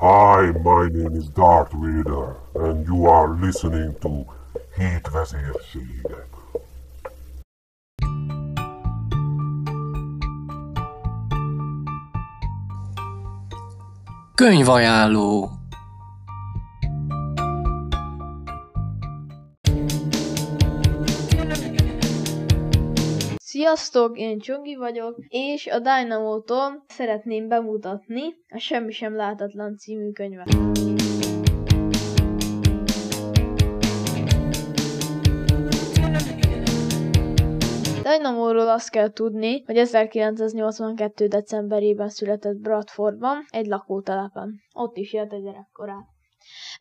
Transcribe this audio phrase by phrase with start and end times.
[0.00, 4.24] Hi, my name is Darth Vader, and you are listening to
[4.76, 6.28] Hét vezérségek.
[14.34, 15.57] Könyvajánló
[23.58, 30.48] Sziasztok, én Csongi vagyok, és a Dynamo-tól szeretném bemutatni a Semmi sem látatlan című könyvet.
[38.02, 41.26] Dynamo-ról azt kell tudni, hogy 1982.
[41.26, 44.54] decemberében született Bradfordban, egy lakótelepen.
[44.72, 46.06] Ott is élt egy gyerekkorát.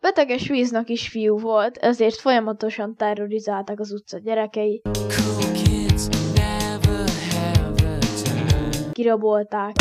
[0.02, 4.82] Beteges víznak fiú volt, ezért folyamatosan terrorizálták az utca gyerekei.
[8.98, 9.76] Kirabolták,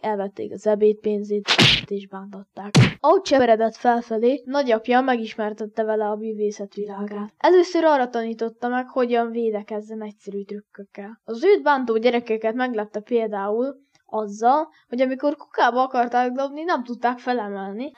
[0.00, 1.48] elvették az ebédpénzét,
[1.86, 2.70] és bántották.
[3.00, 7.32] Ahogy cseveredett felfelé, nagyapja megismertette vele a bűvészet világát.
[7.36, 11.20] Először arra tanította meg, hogyan védekezzen egyszerű trükkökkel.
[11.24, 17.92] Az őt bántó gyerekeket meglepte például azzal, hogy amikor kukába akarták dobni, nem tudták felemelni.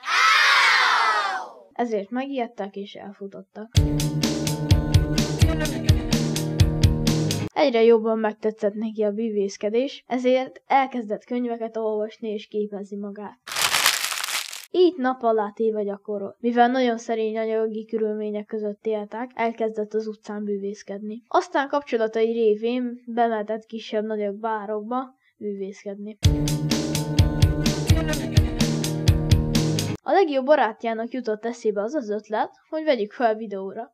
[1.73, 3.69] Ezért megijedtek és elfutottak.
[7.55, 13.39] Egyre jobban megtetszett neki a bűvészkedés, ezért elkezdett könyveket olvasni és képezni magát.
[14.71, 16.37] Így nap alá téve gyakorol.
[16.41, 21.23] Mivel nagyon szerény anyagi körülmények között éltek, elkezdett az utcán bűvészkedni.
[21.29, 26.19] Aztán kapcsolatai révén bemetett kisebb-nagyobb bárokba bűvészkedni.
[30.03, 33.91] A legjobb barátjának jutott eszébe az az ötlet, hogy vegyük fel videóra.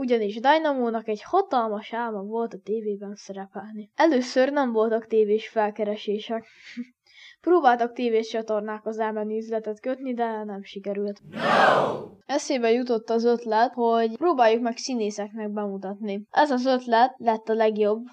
[0.00, 3.90] Ugyanis Dynamo-nak egy hatalmas álma volt a tévében szerepelni.
[3.94, 6.46] Először nem voltak tévés felkeresések.
[7.40, 11.20] Próbáltak tévés csatornákhoz elmenni üzletet kötni, de nem sikerült.
[11.30, 11.40] No!
[12.26, 16.26] Eszébe jutott az ötlet, hogy próbáljuk meg színészeknek bemutatni.
[16.30, 18.04] Ez az ötlet lett a legjobb.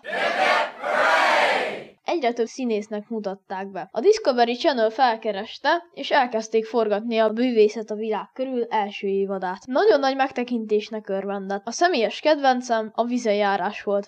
[2.08, 3.90] Egyre több színésznek mutatták be.
[3.92, 9.66] A Discovery Channel felkereste, és elkezdték forgatni a bűvészet a világ körül első évadát.
[9.66, 11.62] Nagyon nagy megtekintésnek örvendett.
[11.66, 14.08] A személyes kedvencem a vizejárás volt.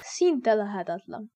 [0.00, 1.30] Szinte lehetetlen.